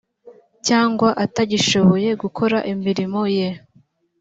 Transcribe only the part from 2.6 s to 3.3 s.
imirimo